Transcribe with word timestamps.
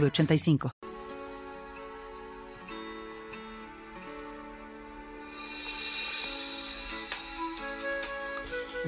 906985. 0.00 0.70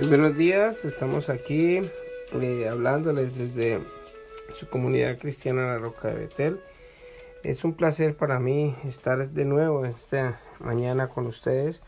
Buenos 0.09 0.37
días, 0.37 0.85
estamos 0.85 1.31
aquí 1.31 1.81
eh, 2.33 2.69
hablándoles 2.69 3.37
desde 3.37 3.81
su 4.55 4.69
comunidad 4.69 5.17
cristiana 5.19 5.67
La 5.67 5.79
Roca 5.79 6.09
de 6.09 6.15
Betel. 6.15 6.61
Es 7.43 7.65
un 7.65 7.75
placer 7.75 8.17
para 8.17 8.39
mí 8.39 8.77
estar 8.85 9.31
de 9.31 9.45
nuevo 9.45 9.85
esta 9.85 10.41
mañana 10.59 11.09
con 11.09 11.27
ustedes, 11.27 11.83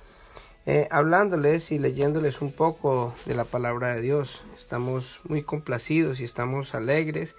eh, 0.64 0.88
hablándoles 0.90 1.70
y 1.72 1.78
leyéndoles 1.78 2.40
un 2.40 2.52
poco 2.52 3.14
de 3.26 3.34
la 3.34 3.44
palabra 3.44 3.94
de 3.94 4.00
Dios. 4.00 4.44
Estamos 4.56 5.20
muy 5.24 5.42
complacidos 5.42 6.20
y 6.20 6.24
estamos 6.24 6.74
alegres 6.74 7.36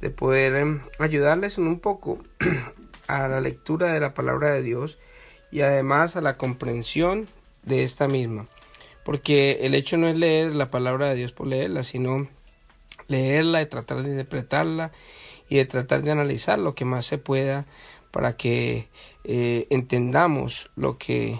de 0.00 0.10
poder 0.10 0.54
em, 0.56 0.80
ayudarles 0.98 1.58
en 1.58 1.66
un 1.66 1.80
poco 1.80 2.18
a 3.06 3.28
la 3.28 3.40
lectura 3.40 3.92
de 3.92 4.00
la 4.00 4.14
palabra 4.14 4.52
de 4.52 4.62
Dios 4.62 4.98
y 5.50 5.60
además 5.60 6.16
a 6.16 6.20
la 6.20 6.36
comprensión 6.36 7.28
de 7.62 7.84
esta 7.84 8.08
misma. 8.08 8.46
Porque 9.04 9.58
el 9.62 9.74
hecho 9.74 9.96
no 9.96 10.08
es 10.08 10.18
leer 10.18 10.54
la 10.54 10.70
palabra 10.70 11.08
de 11.08 11.14
Dios 11.14 11.32
por 11.32 11.46
leerla, 11.46 11.84
sino 11.84 12.28
leerla 13.08 13.62
y 13.62 13.66
tratar 13.66 14.02
de 14.02 14.10
interpretarla 14.10 14.92
y 15.48 15.56
de 15.56 15.64
tratar 15.64 16.02
de 16.02 16.10
analizar 16.10 16.58
lo 16.58 16.74
que 16.74 16.84
más 16.84 17.06
se 17.06 17.18
pueda 17.18 17.66
para 18.10 18.36
que 18.36 18.88
eh, 19.24 19.66
entendamos 19.70 20.70
lo 20.74 20.98
que 20.98 21.38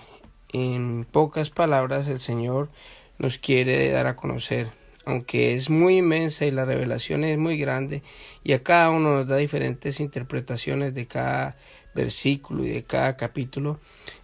en 0.53 1.07
pocas 1.11 1.51
palabras 1.51 2.09
el 2.09 2.21
Señor 2.21 2.71
nos 3.19 3.39
quiere 3.39 3.91
dar 3.91 4.07
a 4.07 4.17
conocer 4.17 4.69
aunque 5.07 5.55
es 5.55 5.71
muy 5.71 5.99
inmensa 5.99 6.45
y 6.45 6.51
la 6.51 6.65
revelación 6.65 7.25
es 7.25 7.39
muy 7.39 7.57
grande 7.57 8.03
y 8.43 8.53
a 8.53 8.63
cada 8.63 8.91
uno 8.91 9.15
nos 9.15 9.29
da 9.29 9.37
diferentes 9.37 10.01
interpretaciones 10.01 10.95
de 10.95 11.07
cada 11.07 11.57
versículo 11.95 12.65
y 12.65 12.71
de 12.71 12.83
cada 12.83 13.17
capítulo, 13.17 13.79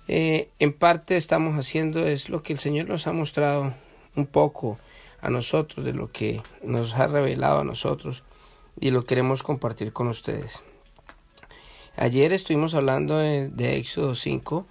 eh, 0.08 0.50
en 0.58 0.72
parte 0.72 1.16
estamos 1.16 1.56
haciendo 1.56 2.06
es 2.06 2.28
lo 2.28 2.42
que 2.42 2.52
el 2.52 2.58
Señor 2.58 2.88
nos 2.88 3.06
ha 3.06 3.12
mostrado 3.12 3.72
un 4.16 4.26
poco 4.26 4.78
a 5.20 5.30
nosotros, 5.30 5.86
de 5.86 5.92
lo 5.92 6.10
que 6.10 6.42
nos 6.64 6.94
ha 6.96 7.06
revelado 7.06 7.60
a 7.60 7.64
nosotros 7.64 8.24
y 8.78 8.90
lo 8.90 9.04
queremos 9.04 9.44
compartir 9.44 9.92
con 9.92 10.08
ustedes. 10.08 10.62
Ayer 11.96 12.32
estuvimos 12.32 12.74
hablando 12.74 13.18
de, 13.18 13.50
de 13.50 13.76
Éxodo 13.76 14.16
5, 14.16 14.66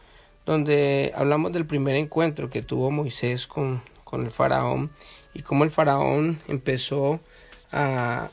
donde 0.46 1.14
hablamos 1.16 1.54
del 1.54 1.66
primer 1.66 1.96
encuentro 1.96 2.50
que 2.50 2.64
tuvo 2.64 2.92
Moisés 2.92 3.48
con, 3.48 3.82
con 4.12 4.26
el 4.26 4.32
faraón 4.32 4.92
y 5.34 5.42
cómo 5.42 5.64
el 5.64 5.72
faraón 5.72 6.40
empezó 6.48 7.20
a, 7.72 8.30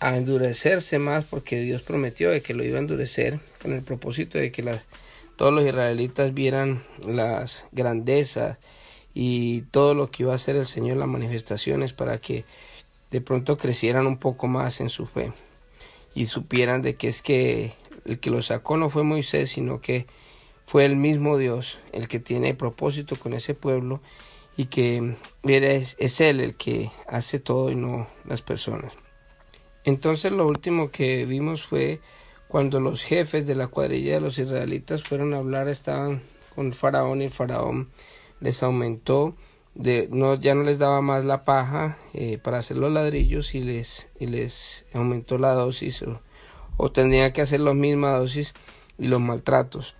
endurecerse 0.00 0.98
más 0.98 1.24
porque 1.24 1.60
Dios 1.60 1.82
prometió 1.82 2.30
de 2.30 2.42
que 2.42 2.54
lo 2.54 2.64
iba 2.64 2.76
a 2.76 2.80
endurecer 2.80 3.38
con 3.62 3.72
el 3.72 3.82
propósito 3.82 4.36
de 4.36 4.50
que 4.50 4.64
las, 4.64 4.84
todos 5.36 5.52
los 5.52 5.64
israelitas 5.64 6.34
vieran 6.34 6.82
las 7.06 7.64
grandezas 7.70 8.58
y 9.14 9.62
todo 9.70 9.94
lo 9.94 10.10
que 10.10 10.24
iba 10.24 10.32
a 10.32 10.36
hacer 10.36 10.56
el 10.56 10.66
Señor, 10.66 10.96
las 10.96 11.06
manifestaciones 11.06 11.92
para 11.92 12.18
que 12.18 12.44
de 13.12 13.20
pronto 13.20 13.56
crecieran 13.56 14.08
un 14.08 14.16
poco 14.16 14.48
más 14.48 14.80
en 14.80 14.90
su 14.90 15.06
fe 15.06 15.32
y 16.16 16.26
supieran 16.26 16.82
de 16.82 16.96
que 16.96 17.06
es 17.06 17.22
que 17.22 17.74
el 18.04 18.18
que 18.18 18.30
lo 18.30 18.42
sacó 18.42 18.76
no 18.76 18.88
fue 18.88 19.04
Moisés, 19.04 19.50
sino 19.50 19.80
que 19.80 20.06
fue 20.66 20.84
el 20.84 20.96
mismo 20.96 21.38
Dios 21.38 21.78
el 21.92 22.08
que 22.08 22.18
tiene 22.18 22.54
propósito 22.54 23.14
con 23.14 23.34
ese 23.34 23.54
pueblo 23.54 24.00
y 24.56 24.66
que 24.66 25.16
es, 25.44 25.96
es 25.98 26.20
Él 26.20 26.40
el 26.40 26.54
que 26.56 26.90
hace 27.08 27.38
todo 27.38 27.70
y 27.70 27.74
no 27.74 28.08
las 28.24 28.42
personas. 28.42 28.92
Entonces 29.84 30.32
lo 30.32 30.46
último 30.46 30.90
que 30.90 31.24
vimos 31.24 31.64
fue 31.64 32.00
cuando 32.48 32.80
los 32.80 33.02
jefes 33.02 33.46
de 33.46 33.54
la 33.54 33.68
cuadrilla 33.68 34.14
de 34.14 34.20
los 34.20 34.38
israelitas 34.38 35.02
fueron 35.02 35.34
a 35.34 35.38
hablar, 35.38 35.68
estaban 35.68 36.22
con 36.54 36.72
faraón 36.72 37.22
y 37.22 37.24
el 37.24 37.30
faraón 37.30 37.88
les 38.40 38.62
aumentó, 38.62 39.34
de, 39.74 40.08
no, 40.10 40.34
ya 40.34 40.54
no 40.54 40.62
les 40.62 40.78
daba 40.78 41.00
más 41.00 41.24
la 41.24 41.44
paja 41.44 41.96
eh, 42.12 42.36
para 42.36 42.58
hacer 42.58 42.76
los 42.76 42.92
ladrillos 42.92 43.54
y 43.54 43.62
les, 43.62 44.08
y 44.20 44.26
les 44.26 44.84
aumentó 44.92 45.38
la 45.38 45.54
dosis 45.54 46.02
o, 46.02 46.20
o 46.76 46.92
tendrían 46.92 47.32
que 47.32 47.40
hacer 47.40 47.60
la 47.60 47.72
misma 47.72 48.10
dosis 48.18 48.52
y 48.98 49.08
los 49.08 49.20
maltratos 49.20 49.96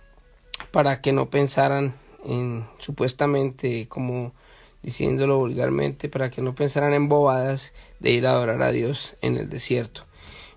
para 0.71 1.01
que 1.01 1.11
no 1.11 1.29
pensaran 1.29 1.95
en 2.23 2.67
supuestamente 2.77 3.87
como 3.87 4.33
diciéndolo 4.83 5.39
vulgarmente, 5.39 6.09
para 6.09 6.29
que 6.29 6.41
no 6.41 6.53
pensaran 6.53 6.93
en 6.93 7.09
bobadas 7.09 7.73
de 7.99 8.11
ir 8.11 8.27
a 8.27 8.31
adorar 8.31 8.61
a 8.61 8.71
Dios 8.71 9.15
en 9.21 9.37
el 9.37 9.49
desierto. 9.49 10.05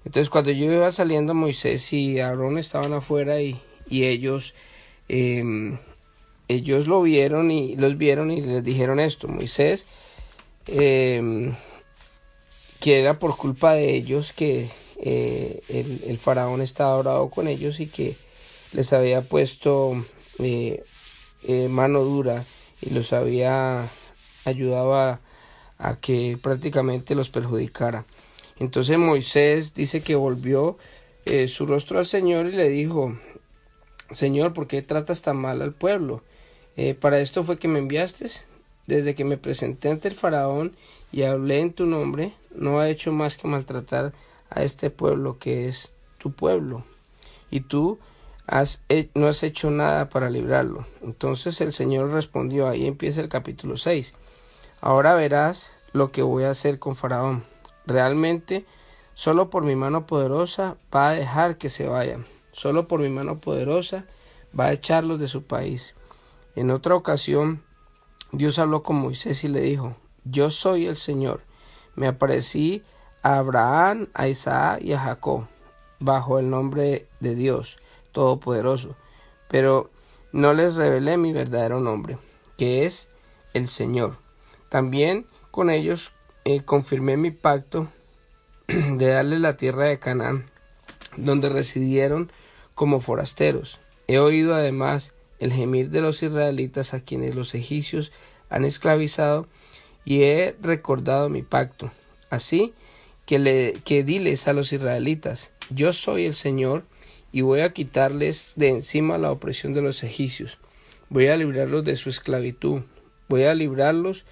Entonces 0.04 0.30
cuando 0.30 0.50
yo 0.50 0.70
iba 0.70 0.90
saliendo 0.92 1.34
Moisés 1.34 1.92
y 1.92 2.20
Aarón 2.20 2.58
estaban 2.58 2.92
afuera 2.92 3.40
y, 3.40 3.60
y 3.88 4.04
ellos 4.04 4.54
eh, 5.08 5.78
ellos 6.48 6.86
lo 6.86 7.02
vieron 7.02 7.50
y 7.50 7.76
los 7.76 7.98
vieron 7.98 8.30
y 8.30 8.40
les 8.40 8.62
dijeron 8.62 9.00
esto 9.00 9.26
Moisés 9.26 9.86
eh, 10.66 11.52
que 12.80 13.00
era 13.00 13.18
por 13.18 13.36
culpa 13.36 13.74
de 13.74 13.94
ellos 13.94 14.32
que 14.32 14.68
eh, 14.98 15.60
el, 15.68 16.02
el, 16.06 16.18
faraón 16.18 16.62
estaba 16.62 16.96
orado 16.96 17.28
con 17.30 17.48
ellos 17.48 17.80
y 17.80 17.86
que 17.86 18.16
les 18.72 18.92
había 18.92 19.22
puesto 19.22 20.04
eh, 20.38 20.82
eh 21.42 21.68
mano 21.68 22.00
dura 22.02 22.44
y 22.80 22.90
los 22.90 23.12
había 23.12 23.88
ayudaba 24.46 25.20
a 25.78 25.96
que 25.96 26.38
prácticamente 26.40 27.14
los 27.14 27.30
perjudicara. 27.30 28.06
Entonces 28.58 28.98
Moisés 28.98 29.74
dice 29.74 30.00
que 30.00 30.14
volvió 30.14 30.78
eh, 31.26 31.48
su 31.48 31.66
rostro 31.66 31.98
al 31.98 32.06
Señor 32.06 32.46
y 32.46 32.52
le 32.52 32.68
dijo, 32.68 33.18
Señor, 34.10 34.52
¿por 34.52 34.66
qué 34.66 34.82
tratas 34.82 35.22
tan 35.22 35.36
mal 35.36 35.60
al 35.60 35.72
pueblo? 35.72 36.22
Eh, 36.76 36.94
para 36.94 37.20
esto 37.20 37.44
fue 37.44 37.58
que 37.58 37.68
me 37.68 37.78
enviaste. 37.78 38.26
Desde 38.86 39.16
que 39.16 39.24
me 39.24 39.36
presenté 39.36 39.90
ante 39.90 40.06
el 40.06 40.14
faraón 40.14 40.76
y 41.10 41.22
hablé 41.22 41.60
en 41.60 41.72
tu 41.72 41.86
nombre, 41.86 42.34
no 42.54 42.78
ha 42.78 42.88
hecho 42.88 43.10
más 43.10 43.36
que 43.36 43.48
maltratar 43.48 44.12
a 44.48 44.62
este 44.62 44.90
pueblo 44.90 45.38
que 45.38 45.66
es 45.66 45.92
tu 46.18 46.30
pueblo. 46.30 46.84
Y 47.50 47.60
tú 47.60 47.98
has, 48.46 48.82
no 49.14 49.26
has 49.26 49.42
hecho 49.42 49.70
nada 49.70 50.08
para 50.08 50.30
librarlo. 50.30 50.86
Entonces 51.02 51.60
el 51.60 51.72
Señor 51.72 52.12
respondió, 52.12 52.68
ahí 52.68 52.86
empieza 52.86 53.20
el 53.20 53.28
capítulo 53.28 53.76
6. 53.76 54.14
Ahora 54.80 55.14
verás 55.14 55.70
lo 55.92 56.12
que 56.12 56.22
voy 56.22 56.44
a 56.44 56.50
hacer 56.50 56.78
con 56.78 56.96
Faraón. 56.96 57.44
Realmente, 57.86 58.66
solo 59.14 59.50
por 59.50 59.64
mi 59.64 59.76
mano 59.76 60.06
poderosa 60.06 60.76
va 60.94 61.08
a 61.08 61.12
dejar 61.12 61.56
que 61.56 61.70
se 61.70 61.86
vayan. 61.86 62.26
Solo 62.52 62.86
por 62.86 63.00
mi 63.00 63.08
mano 63.08 63.38
poderosa 63.38 64.04
va 64.58 64.66
a 64.66 64.72
echarlos 64.72 65.18
de 65.18 65.28
su 65.28 65.44
país. 65.44 65.94
En 66.54 66.70
otra 66.70 66.94
ocasión, 66.94 67.62
Dios 68.32 68.58
habló 68.58 68.82
con 68.82 68.96
Moisés 68.96 69.44
y 69.44 69.48
le 69.48 69.60
dijo, 69.60 69.96
Yo 70.24 70.50
soy 70.50 70.86
el 70.86 70.96
Señor. 70.96 71.42
Me 71.94 72.08
aparecí 72.08 72.82
a 73.22 73.38
Abraham, 73.38 74.08
a 74.14 74.28
Isaac 74.28 74.80
y 74.82 74.92
a 74.92 74.98
Jacob, 74.98 75.46
bajo 75.98 76.38
el 76.38 76.50
nombre 76.50 77.08
de 77.20 77.34
Dios 77.34 77.78
Todopoderoso, 78.12 78.96
pero 79.48 79.90
no 80.32 80.54
les 80.54 80.74
revelé 80.74 81.16
mi 81.18 81.32
verdadero 81.32 81.80
nombre, 81.80 82.16
que 82.56 82.86
es 82.86 83.08
el 83.52 83.68
Señor. 83.68 84.25
También 84.68 85.26
con 85.50 85.70
ellos 85.70 86.12
eh, 86.44 86.62
confirmé 86.62 87.16
mi 87.16 87.30
pacto 87.30 87.88
de 88.66 89.06
darles 89.06 89.40
la 89.40 89.56
tierra 89.56 89.84
de 89.84 89.98
Canaán, 89.98 90.50
donde 91.16 91.48
residieron 91.48 92.30
como 92.74 93.00
forasteros. 93.00 93.80
He 94.06 94.18
oído 94.18 94.54
además 94.54 95.14
el 95.38 95.52
gemir 95.52 95.90
de 95.90 96.00
los 96.00 96.22
israelitas 96.22 96.94
a 96.94 97.00
quienes 97.00 97.34
los 97.34 97.54
egipcios 97.54 98.12
han 98.48 98.64
esclavizado 98.64 99.48
y 100.04 100.22
he 100.22 100.56
recordado 100.60 101.28
mi 101.28 101.42
pacto. 101.42 101.90
Así 102.30 102.74
que, 103.24 103.38
le, 103.38 103.74
que 103.84 104.04
diles 104.04 104.46
a 104.48 104.52
los 104.52 104.72
israelitas, 104.72 105.50
yo 105.70 105.92
soy 105.92 106.26
el 106.26 106.34
Señor 106.34 106.84
y 107.32 107.40
voy 107.40 107.60
a 107.60 107.72
quitarles 107.72 108.52
de 108.56 108.68
encima 108.68 109.18
la 109.18 109.32
opresión 109.32 109.74
de 109.74 109.82
los 109.82 110.02
egipcios. 110.02 110.58
Voy 111.08 111.26
a 111.28 111.36
librarlos 111.36 111.84
de 111.84 111.96
su 111.96 112.08
esclavitud. 112.08 112.82
Voy 113.28 113.44
a 113.44 113.54
librarlos 113.54 114.24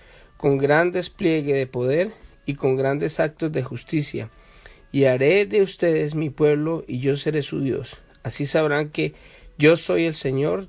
con 0.45 0.59
gran 0.59 0.93
despliegue 0.93 1.55
de 1.55 1.67
poder 1.67 2.13
y 2.45 2.57
con 2.57 2.77
grandes 2.77 3.19
actos 3.19 3.51
de 3.51 3.63
justicia, 3.63 4.29
y 4.93 5.05
haré 5.05 5.47
de 5.47 5.63
ustedes 5.63 6.15
mi 6.15 6.29
pueblo 6.29 6.85
y 6.87 6.99
yo 6.99 7.17
seré 7.17 7.41
su 7.41 7.63
Dios. 7.63 7.97
Así 8.25 8.45
sabrán 8.45 8.91
que 8.91 9.15
yo 9.57 9.79
soy 9.79 10.05
el 10.05 10.15
Señor, 10.15 10.67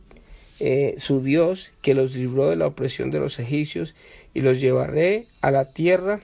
eh, 0.61 0.95
su 0.97 1.21
Dios, 1.21 1.71
que 1.81 1.93
los 1.93 2.15
libró 2.15 2.49
de 2.49 2.55
la 2.55 2.67
opresión 2.67 3.11
de 3.11 3.19
los 3.19 3.37
egipcios 3.37 3.95
y 4.33 4.39
los 4.39 4.61
llevaré 4.61 5.27
a 5.41 5.51
la 5.51 5.65
tierra 5.65 6.21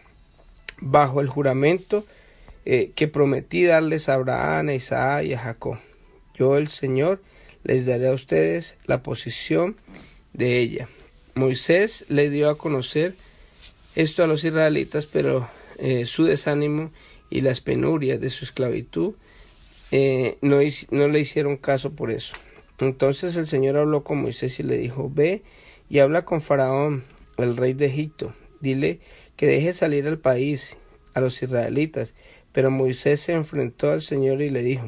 bajo 0.79 1.19
el 1.19 1.27
juramento 1.27 2.05
eh, 2.63 2.91
que 2.95 3.09
prometí 3.09 3.65
darles 3.65 4.07
a 4.07 4.13
Abraham, 4.13 4.69
a 4.69 4.75
Isaac 4.75 5.25
y 5.25 5.33
a 5.33 5.39
Jacob. 5.39 5.77
Yo, 6.35 6.55
el 6.55 6.69
Señor, 6.69 7.21
les 7.65 7.85
daré 7.85 8.07
a 8.07 8.13
ustedes 8.13 8.77
la 8.85 9.03
posición 9.03 9.75
de 10.31 10.59
ella. 10.59 10.87
Moisés 11.35 12.05
le 12.07 12.29
dio 12.29 12.49
a 12.49 12.57
conocer 12.57 13.13
esto 13.95 14.23
a 14.23 14.27
los 14.27 14.43
israelitas, 14.43 15.05
pero 15.05 15.49
eh, 15.77 16.05
su 16.05 16.23
desánimo 16.23 16.91
y 17.29 17.41
las 17.41 17.61
penurias 17.61 18.19
de 18.19 18.29
su 18.29 18.45
esclavitud, 18.45 19.13
eh, 19.91 20.37
no, 20.41 20.59
no 20.91 21.07
le 21.07 21.19
hicieron 21.19 21.57
caso 21.57 21.91
por 21.91 22.11
eso. 22.11 22.35
Entonces 22.79 23.35
el 23.35 23.47
Señor 23.47 23.77
habló 23.77 24.03
con 24.03 24.21
Moisés 24.21 24.59
y 24.59 24.63
le 24.63 24.77
dijo, 24.77 25.09
ve 25.13 25.43
y 25.89 25.99
habla 25.99 26.25
con 26.25 26.41
Faraón, 26.41 27.03
el 27.37 27.57
rey 27.57 27.73
de 27.73 27.87
Egipto, 27.87 28.33
dile 28.59 28.99
que 29.35 29.47
deje 29.47 29.73
salir 29.73 30.07
al 30.07 30.19
país 30.19 30.77
a 31.13 31.21
los 31.21 31.41
israelitas. 31.41 32.13
Pero 32.51 32.69
Moisés 32.69 33.21
se 33.21 33.33
enfrentó 33.33 33.91
al 33.91 34.01
Señor 34.01 34.41
y 34.41 34.49
le 34.49 34.61
dijo, 34.61 34.85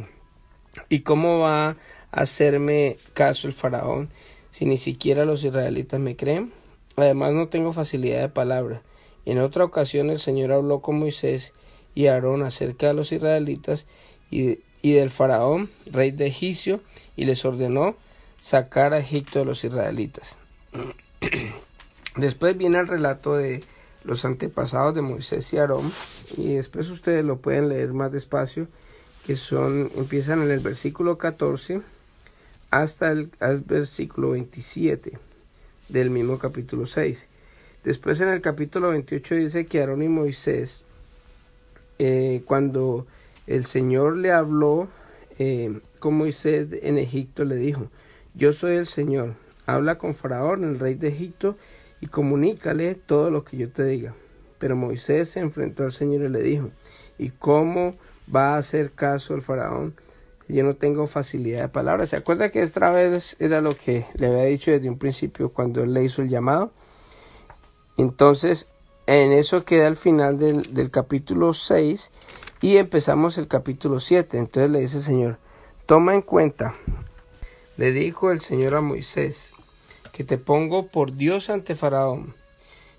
¿y 0.90 1.00
cómo 1.02 1.40
va 1.40 1.70
a 1.70 1.76
hacerme 2.12 2.98
caso 3.14 3.48
el 3.48 3.54
faraón 3.54 4.10
si 4.52 4.66
ni 4.66 4.78
siquiera 4.78 5.26
los 5.26 5.44
israelitas 5.44 6.00
me 6.00 6.16
creen? 6.16 6.52
Además 6.96 7.34
no 7.34 7.48
tengo 7.48 7.74
facilidad 7.74 8.22
de 8.22 8.30
palabra. 8.30 8.82
En 9.26 9.40
otra 9.40 9.64
ocasión 9.64 10.10
el 10.10 10.20
Señor 10.20 10.52
habló 10.52 10.80
con 10.80 11.00
Moisés 11.00 11.54
y 11.96 12.08
Aarón 12.08 12.44
acerca 12.44 12.88
de 12.88 12.94
los 12.94 13.12
israelitas 13.12 13.86
y, 14.30 14.60
del 14.82 15.12
faraón, 15.12 15.70
rey 15.86 16.12
de 16.12 16.28
Egipcio, 16.28 16.82
y 17.16 17.26
les 17.26 17.46
ordenó 17.46 17.96
sacar 18.40 18.94
a 18.94 19.00
Egipto 19.00 19.40
de 19.40 19.46
los 19.46 19.64
israelitas. 19.64 20.36
Después 22.18 22.58
viene 22.58 22.80
el 22.80 22.88
relato 22.88 23.36
de 23.36 23.64
los 24.04 24.26
antepasados 24.26 24.96
de 24.96 25.02
Moisés 25.02 25.54
y 25.54 25.58
Aarón, 25.58 25.92
y 26.36 26.56
después 26.56 26.90
ustedes 26.90 27.24
lo 27.24 27.38
pueden 27.38 27.70
leer 27.70 27.94
más 27.94 28.12
despacio, 28.12 28.68
que 29.26 29.38
son, 29.38 29.90
empiezan 29.96 30.42
en 30.42 30.52
el 30.52 30.60
versículo 30.60 31.18
14 31.18 31.82
hasta 32.70 33.12
el, 33.12 33.32
el 33.40 33.62
versículo 33.62 34.32
27 34.32 35.18
del 35.88 36.10
mismo 36.10 36.38
capítulo 36.38 36.86
6. 36.86 37.28
Después 37.84 38.22
en 38.22 38.30
el 38.30 38.42
capítulo 38.42 38.90
28 38.90 39.36
dice 39.36 39.66
que 39.66 39.82
Aarón 39.82 40.04
y 40.04 40.08
Moisés 40.08 40.86
eh, 42.00 42.42
cuando 42.46 43.06
el 43.46 43.66
Señor 43.66 44.18
le 44.18 44.32
habló 44.32 44.88
eh, 45.38 45.80
con 46.00 46.16
Moisés 46.16 46.68
en 46.82 46.98
Egipto, 46.98 47.46
le 47.46 47.56
dijo, 47.56 47.88
yo 48.36 48.54
soy 48.54 48.76
el 48.76 48.88
Señor, 48.88 49.34
habla 49.66 49.98
con 49.98 50.16
Faraón, 50.16 50.64
el 50.64 50.80
rey 50.80 50.96
de 50.96 51.10
Egipto, 51.10 51.58
y 52.02 52.08
comunícale 52.08 52.96
todo 52.96 53.30
lo 53.30 53.44
que 53.44 53.58
yo 53.58 53.70
te 53.70 53.84
diga. 53.84 54.14
Pero 54.60 54.76
Moisés 54.76 55.30
se 55.30 55.40
enfrentó 55.40 55.84
al 55.84 55.92
Señor 55.92 56.24
y 56.24 56.30
le 56.30 56.42
dijo, 56.42 56.72
¿y 57.18 57.30
cómo 57.30 57.96
va 58.34 58.56
a 58.56 58.58
hacer 58.58 58.92
caso 58.92 59.36
el 59.36 59.42
Faraón? 59.42 59.94
Yo 60.48 60.64
no 60.64 60.76
tengo 60.76 61.08
facilidad 61.08 61.62
de 61.62 61.70
palabras. 61.70 62.10
¿Se 62.10 62.18
acuerda 62.18 62.50
que 62.50 62.62
esta 62.62 62.92
vez 62.92 63.38
era 63.40 63.62
lo 63.62 63.76
que 63.76 64.06
le 64.16 64.28
había 64.28 64.44
dicho 64.44 64.72
desde 64.72 64.90
un 64.90 64.98
principio 64.98 65.50
cuando 65.50 65.84
él 65.84 65.94
le 65.94 66.04
hizo 66.04 66.22
el 66.22 66.30
llamado? 66.30 66.72
Entonces 67.98 68.68
en 69.06 69.34
eso 69.34 69.66
queda 69.66 69.88
el 69.88 69.98
final 69.98 70.40
del, 70.40 70.74
del 70.74 70.90
capítulo 70.90 71.54
6 71.54 72.12
y 72.62 72.78
empezamos 72.78 73.38
el 73.38 73.48
capítulo 73.48 74.00
7. 74.00 74.38
Entonces 74.38 74.72
le 74.72 74.80
dice 74.80 74.98
el 74.98 75.04
Señor, 75.04 75.38
toma 75.86 76.14
en 76.14 76.22
cuenta, 76.22 76.74
le 77.76 77.92
dijo 77.92 78.32
el 78.32 78.40
Señor 78.40 78.76
a 78.76 78.82
Moisés, 78.82 79.52
que 80.14 80.24
te 80.24 80.38
pongo 80.38 80.88
por 80.88 81.16
Dios 81.16 81.50
ante 81.50 81.76
Faraón. 81.76 82.34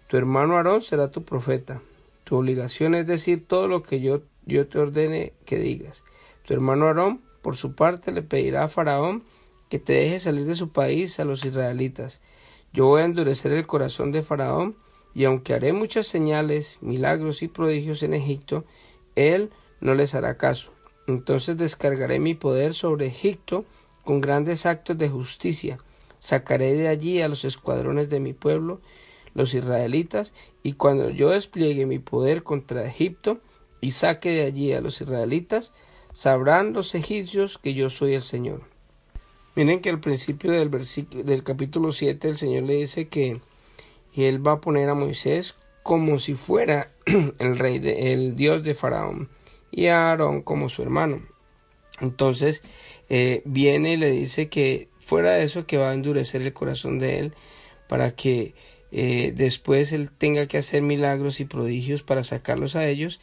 Tu 0.09 0.19
hermano 0.19 0.57
Aarón 0.57 0.83
será 0.83 1.11
tu 1.11 1.25
profeta. 1.25 1.81
Tu 2.25 2.37
obligación 2.37 2.95
es 2.95 3.07
decir 3.07 3.47
todo 3.47 3.69
lo 3.69 3.83
que 3.83 4.01
yo, 4.01 4.23
yo 4.45 4.67
te 4.69 4.79
ordene 4.79 5.33
que 5.47 5.59
digas. 5.59 6.05
Tu 6.45 6.53
hermano 6.53 6.87
Aarón, 6.87 7.23
por 7.41 7.57
su 7.57 7.75
parte, 7.75 8.13
le 8.13 8.23
pedirá 8.23 8.65
a 8.65 8.69
Faraón 8.69 9.25
que 9.71 9.79
te 9.79 9.95
deje 9.95 10.21
salir 10.21 10.45
de 10.45 10.55
su 10.55 10.71
país 10.71 11.19
a 11.21 11.25
los 11.25 11.45
israelitas. 11.45 12.21
Yo 12.73 12.87
voy 12.87 13.03
a 13.03 13.07
endurecer 13.07 13.53
el 13.53 13.67
corazón 13.67 14.13
de 14.13 14.23
Faraón 14.23 14.77
y 15.15 15.25
aunque 15.25 15.55
haré 15.55 15.73
muchas 15.73 16.07
señales, 16.07 16.79
milagros 16.81 17.43
y 17.43 17.49
prodigios 17.49 18.03
en 18.03 18.15
Egipto, 18.15 18.65
él 19.15 19.51
no 19.81 19.95
les 19.95 20.15
hará 20.15 20.37
caso. 20.37 20.73
Entonces 21.07 21.57
descargaré 21.57 22.19
mi 22.19 22.35
poder 22.35 22.75
sobre 22.75 23.07
Egipto 23.07 23.65
con 24.05 24.21
grandes 24.21 24.67
actos 24.67 24.99
de 24.99 25.09
justicia. 25.09 25.79
Sacaré 26.19 26.73
de 26.75 26.89
allí 26.89 27.21
a 27.23 27.29
los 27.29 27.45
escuadrones 27.45 28.09
de 28.09 28.19
mi 28.19 28.33
pueblo, 28.33 28.81
los 29.35 29.55
israelitas, 29.55 30.35
y 30.63 30.73
cuando 30.73 31.11
yo 31.11 31.31
despliegue 31.31 31.87
mi 31.87 31.99
poder 31.99 32.43
contra 32.43 32.87
Egipto 32.87 33.41
y 33.81 33.91
saque 33.93 34.31
de 34.31 34.45
allí 34.45 34.73
a 34.73 34.81
los 34.81 35.01
israelitas, 35.01 35.73
sabrán 36.13 36.73
los 36.73 36.95
egipcios 36.95 37.59
que 37.59 37.75
yo 37.75 37.91
soy 37.91 38.15
el 38.15 38.23
Señor. 38.23 38.63
Miren 39.55 39.81
que 39.81 39.91
al 39.91 40.01
principio 40.01 40.51
del, 40.51 40.69
versículo, 40.69 41.23
del 41.23 41.43
capítulo 41.43 41.93
7 41.93 42.29
el 42.29 42.37
Señor 42.37 42.65
le 42.65 42.77
dice 42.77 43.09
que 43.09 43.41
y 44.15 44.25
él 44.25 44.47
va 44.47 44.53
a 44.53 44.61
poner 44.61 44.89
a 44.89 44.95
Moisés 44.95 45.55
como 45.83 46.19
si 46.19 46.35
fuera 46.35 46.91
el 47.39 47.59
rey 47.59 47.79
de, 47.79 48.13
el 48.13 48.37
dios 48.37 48.63
de 48.63 48.75
Faraón 48.75 49.29
y 49.71 49.87
a 49.89 50.11
Aarón 50.11 50.43
como 50.43 50.69
su 50.69 50.83
hermano. 50.83 51.23
Entonces 52.01 52.63
eh, 53.09 53.43
viene 53.45 53.95
y 53.95 53.97
le 53.97 54.11
dice 54.11 54.49
que 54.49 54.89
fuera 55.01 55.33
de 55.33 55.45
eso 55.45 55.67
que 55.67 55.77
va 55.77 55.91
a 55.91 55.95
endurecer 55.95 56.43
el 56.43 56.53
corazón 56.53 56.99
de 56.99 57.19
él 57.19 57.35
para 57.89 58.13
que 58.13 58.55
eh, 58.91 59.33
después 59.37 59.93
él 59.93 60.11
tenga 60.11 60.47
que 60.47 60.59
hacer 60.59 60.83
milagros 60.83 61.41
y 61.41 61.45
prodigios 61.45 62.03
para 62.03 62.25
sacarlos 62.25 62.77
a 62.77 62.87
ellos 62.87 63.21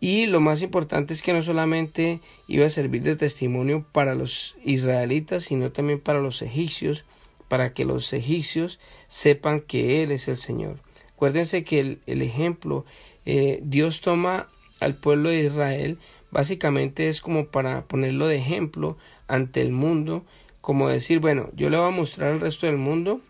y 0.00 0.26
lo 0.26 0.40
más 0.40 0.62
importante 0.62 1.12
es 1.12 1.22
que 1.22 1.32
no 1.32 1.42
solamente 1.42 2.20
iba 2.46 2.64
a 2.64 2.70
servir 2.70 3.02
de 3.02 3.16
testimonio 3.16 3.84
para 3.92 4.14
los 4.14 4.56
israelitas 4.64 5.44
sino 5.44 5.72
también 5.72 6.00
para 6.00 6.20
los 6.20 6.40
egipcios 6.40 7.04
para 7.48 7.72
que 7.72 7.84
los 7.84 8.12
egipcios 8.12 8.78
sepan 9.06 9.60
que 9.60 10.02
Él 10.02 10.12
es 10.12 10.28
el 10.28 10.36
Señor. 10.36 10.80
Acuérdense 11.14 11.64
que 11.64 11.80
el, 11.80 12.22
ejemplo, 12.22 12.84
eh, 13.26 13.60
Dios 13.62 14.00
toma 14.00 14.48
al 14.80 14.94
pueblo 14.94 15.30
de 15.30 15.44
Israel, 15.44 15.98
básicamente 16.30 17.08
es 17.08 17.20
como 17.20 17.46
para 17.46 17.82
ponerlo 17.86 18.26
de 18.28 18.36
ejemplo 18.36 18.96
ante 19.26 19.60
el 19.60 19.72
mundo, 19.72 20.24
como 20.60 20.88
decir, 20.88 21.18
bueno, 21.18 21.50
yo 21.56 21.70
le 21.70 21.76
voy 21.76 21.88
a 21.88 21.90
mostrar 21.90 22.32
al 22.32 22.40
resto 22.40 22.66
del 22.66 22.76
mundo 22.76 23.20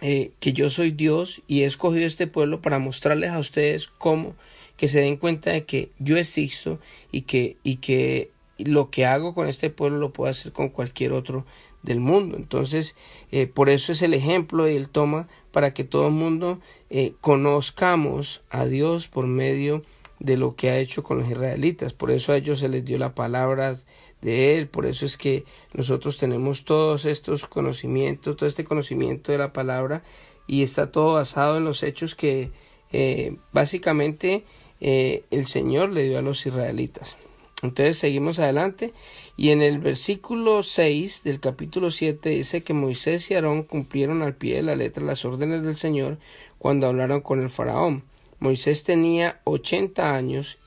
eh, 0.00 0.32
que 0.40 0.52
yo 0.52 0.70
soy 0.70 0.90
Dios 0.90 1.42
y 1.46 1.62
he 1.62 1.66
escogido 1.66 2.06
este 2.06 2.26
pueblo 2.26 2.60
para 2.60 2.78
mostrarles 2.78 3.30
a 3.30 3.38
ustedes 3.38 3.88
cómo 3.88 4.34
que 4.76 4.88
se 4.88 5.00
den 5.00 5.16
cuenta 5.16 5.52
de 5.52 5.64
que 5.64 5.90
yo 5.98 6.16
existo 6.16 6.80
y 7.12 7.22
que, 7.22 7.56
y 7.62 7.76
que 7.76 8.30
lo 8.58 8.90
que 8.90 9.06
hago 9.06 9.34
con 9.34 9.48
este 9.48 9.70
pueblo 9.70 9.98
lo 9.98 10.12
puedo 10.12 10.30
hacer 10.30 10.52
con 10.52 10.70
cualquier 10.70 11.12
otro 11.12 11.44
del 11.82 12.00
mundo. 12.00 12.36
Entonces, 12.36 12.94
eh, 13.30 13.46
por 13.46 13.68
eso 13.68 13.92
es 13.92 14.02
el 14.02 14.14
ejemplo 14.14 14.68
y 14.68 14.74
él 14.76 14.88
toma 14.88 15.28
para 15.50 15.74
que 15.74 15.84
todo 15.84 16.08
el 16.08 16.14
mundo 16.14 16.60
eh, 16.90 17.14
conozcamos 17.20 18.42
a 18.50 18.64
Dios 18.64 19.08
por 19.08 19.26
medio 19.26 19.82
de 20.18 20.36
lo 20.36 20.54
que 20.54 20.70
ha 20.70 20.78
hecho 20.78 21.02
con 21.02 21.18
los 21.18 21.30
israelitas. 21.30 21.92
Por 21.92 22.10
eso 22.10 22.32
a 22.32 22.36
ellos 22.36 22.60
se 22.60 22.68
les 22.68 22.84
dio 22.84 22.98
la 22.98 23.14
palabra 23.14 23.76
de 24.20 24.56
él, 24.56 24.68
por 24.68 24.86
eso 24.86 25.04
es 25.04 25.16
que 25.16 25.44
nosotros 25.74 26.16
tenemos 26.16 26.64
todos 26.64 27.04
estos 27.06 27.46
conocimientos, 27.46 28.36
todo 28.36 28.48
este 28.48 28.64
conocimiento 28.64 29.32
de 29.32 29.38
la 29.38 29.52
palabra 29.52 30.04
y 30.46 30.62
está 30.62 30.92
todo 30.92 31.14
basado 31.14 31.56
en 31.56 31.64
los 31.64 31.82
hechos 31.82 32.14
que 32.14 32.52
eh, 32.92 33.36
básicamente 33.52 34.44
el 34.80 35.46
Señor 35.46 35.90
le 35.90 36.02
dio 36.02 36.18
a 36.18 36.22
los 36.22 36.44
israelitas. 36.44 37.16
Entonces 37.62 37.96
seguimos 37.96 38.40
adelante 38.40 38.92
y 39.36 39.50
en 39.50 39.62
el 39.62 39.78
versículo 39.78 40.64
6 40.64 41.22
del 41.22 41.38
capítulo 41.38 41.92
7 41.92 42.28
dice 42.30 42.64
que 42.64 42.74
Moisés 42.74 43.30
y 43.30 43.34
Aarón 43.34 43.62
cumplieron 43.62 44.22
al 44.22 44.34
pie 44.34 44.56
de 44.56 44.62
la 44.62 44.74
letra 44.74 45.04
las 45.04 45.24
órdenes 45.24 45.62
del 45.62 45.76
Señor 45.76 46.18
cuando 46.58 46.88
hablaron 46.88 47.20
con 47.20 47.40
el 47.40 47.50
faraón. 47.50 48.02
Moisés 48.40 48.82
tenía 48.82 49.40
80 49.44 50.12
años 50.14 50.58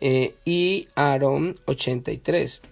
eh, 0.00 0.36
y 0.44 0.86
Aarón 0.94 1.54
83. 1.64 2.62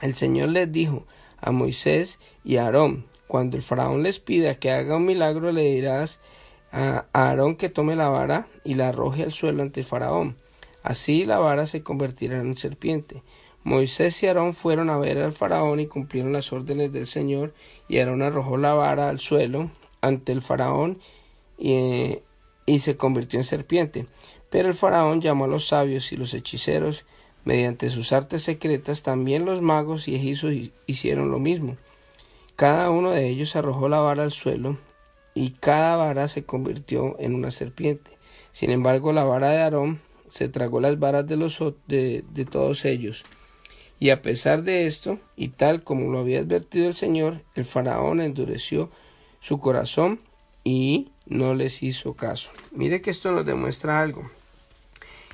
El 0.00 0.14
Señor 0.14 0.50
les 0.50 0.70
dijo 0.70 1.04
a 1.40 1.50
Moisés 1.50 2.20
y 2.44 2.56
a 2.56 2.66
Aarón, 2.66 3.06
cuando 3.26 3.56
el 3.56 3.64
faraón 3.64 4.04
les 4.04 4.20
pida 4.20 4.54
que 4.54 4.70
haga 4.70 4.96
un 4.96 5.06
milagro, 5.06 5.50
le 5.50 5.64
dirás 5.64 6.20
a 6.70 7.06
Aarón 7.12 7.56
que 7.56 7.68
tome 7.68 7.96
la 7.96 8.08
vara 8.08 8.46
y 8.62 8.74
la 8.74 8.90
arroje 8.90 9.24
al 9.24 9.32
suelo 9.32 9.64
ante 9.64 9.80
el 9.80 9.86
faraón 9.86 10.43
Así 10.84 11.24
la 11.24 11.40
vara 11.40 11.66
se 11.66 11.82
convertirá 11.82 12.40
en 12.40 12.56
serpiente. 12.56 13.24
Moisés 13.64 14.22
y 14.22 14.28
Aarón 14.28 14.54
fueron 14.54 14.88
a 14.88 14.98
ver 14.98 15.18
al 15.18 15.32
faraón 15.32 15.80
y 15.80 15.88
cumplieron 15.88 16.32
las 16.32 16.52
órdenes 16.52 16.92
del 16.92 17.08
Señor, 17.08 17.52
y 17.88 17.98
Aarón 17.98 18.22
arrojó 18.22 18.56
la 18.56 18.74
vara 18.74 19.08
al 19.08 19.18
suelo 19.18 19.72
ante 20.00 20.30
el 20.30 20.42
faraón 20.42 21.00
y, 21.58 22.18
y 22.66 22.78
se 22.78 22.96
convirtió 22.96 23.40
en 23.40 23.44
serpiente. 23.44 24.06
Pero 24.48 24.68
el 24.68 24.74
faraón 24.74 25.20
llamó 25.20 25.46
a 25.46 25.48
los 25.48 25.66
sabios 25.66 26.12
y 26.12 26.16
los 26.16 26.32
hechiceros 26.32 27.04
Mediante 27.44 27.90
sus 27.90 28.12
artes 28.12 28.42
secretas 28.42 29.02
también 29.02 29.44
los 29.44 29.60
magos 29.60 30.08
y 30.08 30.14
egipcios 30.14 30.70
hicieron 30.86 31.30
lo 31.30 31.38
mismo. 31.38 31.76
Cada 32.56 32.88
uno 32.88 33.10
de 33.10 33.28
ellos 33.28 33.54
arrojó 33.54 33.88
la 33.90 34.00
vara 34.00 34.22
al 34.22 34.32
suelo 34.32 34.78
y 35.34 35.50
cada 35.50 35.96
vara 35.96 36.26
se 36.28 36.44
convirtió 36.44 37.16
en 37.20 37.34
una 37.34 37.50
serpiente. 37.50 38.12
Sin 38.52 38.70
embargo, 38.70 39.12
la 39.12 39.24
vara 39.24 39.50
de 39.50 39.60
Aarón 39.60 40.00
se 40.28 40.48
tragó 40.48 40.80
las 40.80 40.98
varas 40.98 41.26
de, 41.26 41.36
los, 41.36 41.58
de, 41.86 42.48
todos 42.50 42.84
ellos. 42.84 43.24
Y 44.00 44.10
a 44.10 44.22
pesar 44.22 44.62
de 44.62 44.86
esto, 44.86 45.18
y 45.36 45.48
tal 45.48 45.84
como 45.84 46.10
lo 46.10 46.20
había 46.20 46.40
advertido 46.40 46.88
el 46.88 46.94
Señor, 46.94 47.42
el 47.54 47.64
faraón 47.64 48.20
endureció 48.20 48.90
su 49.40 49.60
corazón 49.60 50.20
y 50.64 51.10
no 51.26 51.54
les 51.54 51.82
hizo 51.82 52.14
caso. 52.14 52.50
Mire 52.72 53.00
que 53.00 53.10
esto 53.10 53.32
nos 53.32 53.46
demuestra 53.46 54.00
algo. 54.00 54.30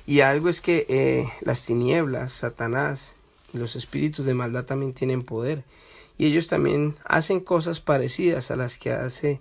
Y 0.05 0.21
algo 0.21 0.49
es 0.49 0.61
que 0.61 0.85
eh, 0.89 1.27
las 1.41 1.65
tinieblas, 1.65 2.33
Satanás 2.33 3.15
y 3.53 3.57
los 3.57 3.75
espíritus 3.75 4.25
de 4.25 4.33
maldad 4.33 4.65
también 4.65 4.93
tienen 4.93 5.23
poder. 5.23 5.63
Y 6.17 6.25
ellos 6.25 6.47
también 6.47 6.95
hacen 7.05 7.39
cosas 7.39 7.81
parecidas 7.81 8.51
a 8.51 8.55
las 8.55 8.77
que 8.77 8.91
hace 8.91 9.39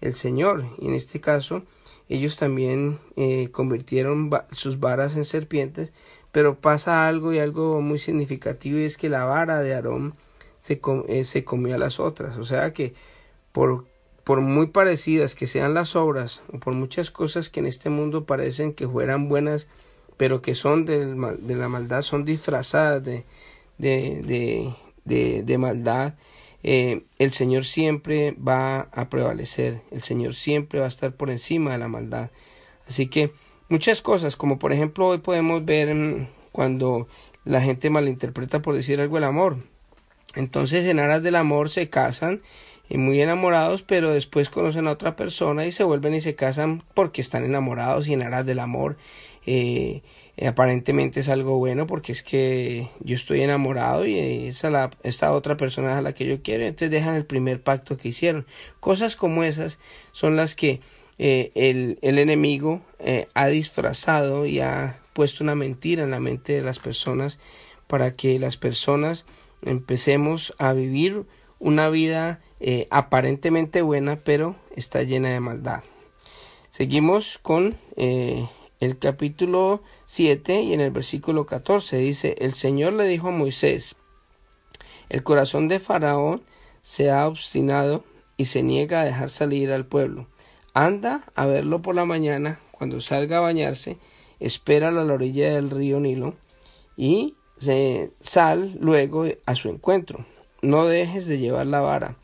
el 0.00 0.14
Señor. 0.14 0.64
Y 0.78 0.88
en 0.88 0.94
este 0.94 1.20
caso, 1.20 1.64
ellos 2.10 2.36
también 2.36 2.98
eh, 3.14 3.50
convirtieron 3.52 4.30
sus 4.50 4.80
varas 4.80 5.16
en 5.16 5.24
serpientes. 5.24 5.92
Pero 6.32 6.60
pasa 6.60 7.08
algo 7.08 7.32
y 7.32 7.38
algo 7.38 7.80
muy 7.80 7.98
significativo 7.98 8.78
y 8.78 8.84
es 8.84 8.96
que 8.96 9.08
la 9.08 9.24
vara 9.24 9.60
de 9.60 9.74
Aarón 9.74 10.14
se, 10.60 10.80
eh, 11.08 11.44
comió 11.44 11.74
a 11.76 11.78
las 11.78 12.00
otras. 12.00 12.36
O 12.36 12.44
sea 12.44 12.72
que 12.72 12.94
por 13.52 13.86
muy 14.40 14.66
parecidas 14.66 15.34
que 15.36 15.46
sean 15.46 15.72
las 15.72 15.96
obras, 15.96 16.42
o 16.52 16.58
por 16.58 16.74
muchas 16.74 17.10
cosas 17.12 17.48
que 17.48 17.60
en 17.60 17.66
este 17.66 17.90
mundo 17.90 18.26
parecen 18.26 18.74
que 18.74 18.88
fueran 18.88 19.28
buenas, 19.28 19.68
pero 20.16 20.42
que 20.42 20.54
son 20.54 20.84
de, 20.84 21.06
la 21.06 21.68
maldad, 21.68 22.02
son 22.02 22.24
disfrazadas 22.24 23.02
de, 23.04 23.24
de 23.78 25.58
maldad, 25.58 26.14
eh, 26.62 27.02
el 27.18 27.32
Señor 27.32 27.64
siempre 27.64 28.32
va 28.32 28.88
a 28.92 29.08
prevalecer, 29.08 29.80
el 29.90 30.02
Señor 30.02 30.34
siempre 30.34 30.80
va 30.80 30.86
a 30.86 30.88
estar 30.88 31.12
por 31.12 31.30
encima 31.30 31.72
de 31.72 31.78
la 31.78 31.88
maldad. 31.88 32.30
Así 32.86 33.06
que 33.06 33.32
muchas 33.68 34.02
cosas, 34.02 34.36
como 34.36 34.58
por 34.58 34.72
ejemplo 34.72 35.06
hoy 35.06 35.18
podemos 35.18 35.64
ver 35.64 35.94
mm, 35.94 36.28
cuando 36.52 37.08
la 37.44 37.60
gente 37.60 37.88
malinterpreta 37.90 38.60
por 38.62 38.74
decir 38.74 39.00
algo 39.00 39.18
el 39.18 39.24
amor. 39.24 39.56
Entonces 40.34 40.84
en 40.86 40.98
aras 40.98 41.22
del 41.22 41.36
amor 41.36 41.70
se 41.70 41.88
casan 41.88 42.42
y 42.88 42.98
muy 42.98 43.20
enamorados, 43.20 43.82
pero 43.82 44.12
después 44.12 44.50
conocen 44.50 44.86
a 44.86 44.92
otra 44.92 45.16
persona 45.16 45.64
y 45.66 45.72
se 45.72 45.84
vuelven 45.84 46.14
y 46.14 46.20
se 46.20 46.34
casan 46.34 46.82
porque 46.94 47.20
están 47.20 47.44
enamorados 47.44 48.08
y 48.08 48.12
en 48.12 48.22
aras 48.22 48.44
del 48.44 48.58
amor. 48.58 48.96
Eh, 49.46 50.02
aparentemente 50.46 51.20
es 51.20 51.28
algo 51.28 51.58
bueno 51.58 51.86
porque 51.86 52.12
es 52.12 52.22
que 52.22 52.88
yo 53.00 53.14
estoy 53.14 53.42
enamorado 53.42 54.06
y 54.06 54.48
esta 54.48 55.32
otra 55.32 55.56
persona 55.56 55.92
es 55.92 55.98
a 55.98 56.02
la 56.02 56.14
que 56.14 56.26
yo 56.26 56.42
quiero, 56.42 56.64
entonces 56.64 56.90
dejan 56.90 57.14
el 57.14 57.26
primer 57.26 57.62
pacto 57.62 57.96
que 57.96 58.08
hicieron. 58.08 58.46
Cosas 58.80 59.16
como 59.16 59.44
esas 59.44 59.78
son 60.12 60.36
las 60.36 60.54
que 60.54 60.80
eh, 61.18 61.52
el, 61.54 61.98
enemigo 62.18 62.80
eh, 62.98 63.28
ha 63.34 63.48
disfrazado 63.48 64.46
y 64.46 64.60
ha 64.60 64.98
puesto 65.12 65.44
una 65.44 65.54
mentira 65.54 66.02
en 66.02 66.10
la 66.10 66.20
mente 66.20 66.54
de 66.54 66.62
las 66.62 66.78
personas 66.78 67.38
para 67.86 68.16
que 68.16 68.38
las 68.38 68.56
personas 68.56 69.26
empecemos 69.62 70.54
a 70.58 70.72
vivir 70.72 71.26
una 71.58 71.90
vida 71.90 72.40
eh, 72.60 72.88
aparentemente 72.90 73.82
buena, 73.82 74.16
pero 74.24 74.56
está 74.76 75.02
llena 75.02 75.30
de 75.30 75.40
maldad. 75.40 75.82
Seguimos 76.70 77.38
con 77.42 77.76
eh, 77.96 78.46
el 78.80 78.98
capítulo 78.98 79.82
7 80.06 80.62
y 80.62 80.72
en 80.72 80.80
el 80.80 80.90
versículo 80.90 81.44
14 81.44 81.98
dice, 81.98 82.34
el 82.38 82.54
Señor 82.54 82.94
le 82.94 83.04
dijo 83.04 83.28
a 83.28 83.32
Moisés, 83.32 83.94
el 85.10 85.22
corazón 85.22 85.68
de 85.68 85.80
Faraón 85.80 86.42
se 86.82 87.10
ha 87.10 87.28
obstinado 87.28 88.04
y 88.38 88.46
se 88.46 88.62
niega 88.62 89.02
a 89.02 89.04
dejar 89.04 89.28
salir 89.28 89.70
al 89.70 89.84
pueblo. 89.84 90.26
Anda 90.72 91.24
a 91.34 91.44
verlo 91.46 91.82
por 91.82 91.94
la 91.94 92.06
mañana, 92.06 92.58
cuando 92.70 93.02
salga 93.02 93.38
a 93.38 93.40
bañarse, 93.40 93.98
espéralo 94.38 95.02
a 95.02 95.04
la 95.04 95.14
orilla 95.14 95.52
del 95.52 95.68
río 95.68 96.00
Nilo 96.00 96.34
y 96.96 97.34
se 97.58 98.12
sal 98.20 98.78
luego 98.80 99.26
a 99.44 99.54
su 99.56 99.68
encuentro. 99.68 100.24
No 100.62 100.86
dejes 100.86 101.26
de 101.26 101.38
llevar 101.38 101.66
la 101.66 101.82
vara 101.82 102.16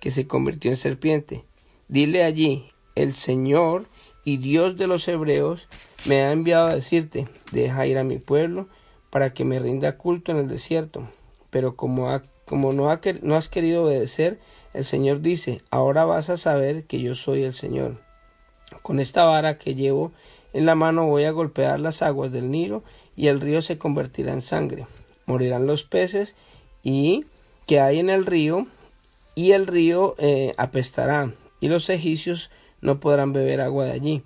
que 0.00 0.10
se 0.10 0.26
convirtió 0.26 0.70
en 0.70 0.76
serpiente. 0.76 1.44
Dile 1.88 2.24
allí, 2.24 2.70
el 2.94 3.14
Señor 3.14 3.88
y 4.28 4.36
Dios 4.36 4.76
de 4.76 4.86
los 4.86 5.08
hebreos 5.08 5.68
me 6.04 6.20
ha 6.20 6.32
enviado 6.32 6.66
a 6.66 6.74
decirte, 6.74 7.28
deja 7.50 7.86
ir 7.86 7.96
a 7.96 8.04
mi 8.04 8.18
pueblo 8.18 8.68
para 9.08 9.32
que 9.32 9.46
me 9.46 9.58
rinda 9.58 9.96
culto 9.96 10.32
en 10.32 10.36
el 10.36 10.48
desierto. 10.48 11.08
Pero 11.48 11.76
como, 11.76 12.20
como 12.44 12.74
no, 12.74 12.90
ha, 12.90 13.00
no 13.22 13.36
has 13.36 13.48
querido 13.48 13.84
obedecer, 13.84 14.38
el 14.74 14.84
Señor 14.84 15.22
dice, 15.22 15.62
ahora 15.70 16.04
vas 16.04 16.28
a 16.28 16.36
saber 16.36 16.84
que 16.84 17.00
yo 17.00 17.14
soy 17.14 17.42
el 17.42 17.54
Señor. 17.54 18.02
Con 18.82 19.00
esta 19.00 19.24
vara 19.24 19.56
que 19.56 19.74
llevo 19.74 20.12
en 20.52 20.66
la 20.66 20.74
mano 20.74 21.06
voy 21.06 21.24
a 21.24 21.30
golpear 21.30 21.80
las 21.80 22.02
aguas 22.02 22.30
del 22.30 22.50
Nilo 22.50 22.82
y 23.16 23.28
el 23.28 23.40
río 23.40 23.62
se 23.62 23.78
convertirá 23.78 24.34
en 24.34 24.42
sangre. 24.42 24.86
Morirán 25.24 25.64
los 25.64 25.84
peces 25.84 26.36
y 26.82 27.24
que 27.66 27.80
hay 27.80 27.98
en 27.98 28.10
el 28.10 28.26
río 28.26 28.66
y 29.34 29.52
el 29.52 29.66
río 29.66 30.16
eh, 30.18 30.52
apestará, 30.58 31.32
y 31.60 31.68
los 31.68 31.88
egipcios 31.88 32.50
no 32.80 33.00
podrán 33.00 33.32
beber 33.32 33.60
agua 33.60 33.84
de 33.84 33.92
allí. 33.92 34.22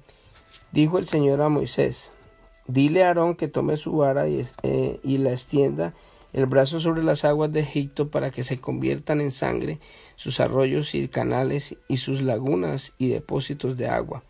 Dijo 0.72 0.98
el 0.98 1.06
Señor 1.06 1.40
a 1.42 1.48
Moisés, 1.48 2.12
dile 2.66 3.04
a 3.04 3.08
Aarón 3.08 3.36
que 3.36 3.48
tome 3.48 3.76
su 3.76 3.96
vara 3.96 4.28
y, 4.28 4.46
eh, 4.62 5.00
y 5.02 5.18
la 5.18 5.32
extienda 5.32 5.94
el 6.32 6.46
brazo 6.46 6.80
sobre 6.80 7.02
las 7.02 7.26
aguas 7.26 7.52
de 7.52 7.60
Egipto 7.60 8.10
para 8.10 8.30
que 8.30 8.42
se 8.42 8.58
conviertan 8.58 9.20
en 9.20 9.32
sangre 9.32 9.80
sus 10.16 10.40
arroyos 10.40 10.94
y 10.94 11.08
canales 11.08 11.76
y 11.88 11.98
sus 11.98 12.22
lagunas 12.22 12.94
y 12.96 13.08
depósitos 13.08 13.76
de 13.76 13.88
agua. 13.88 14.24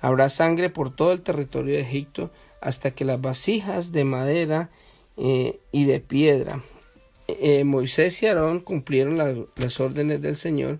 Habrá 0.00 0.28
sangre 0.28 0.70
por 0.70 0.94
todo 0.94 1.12
el 1.12 1.22
territorio 1.22 1.74
de 1.74 1.80
Egipto 1.80 2.30
hasta 2.60 2.92
que 2.92 3.04
las 3.04 3.20
vasijas 3.20 3.90
de 3.90 4.04
madera 4.04 4.70
eh, 5.16 5.58
y 5.72 5.84
de 5.84 5.98
piedra 6.00 6.62
eh, 7.38 7.64
Moisés 7.64 8.22
y 8.22 8.26
Aarón 8.26 8.60
cumplieron 8.60 9.18
las 9.56 9.80
órdenes 9.80 10.20
del 10.20 10.36
Señor 10.36 10.78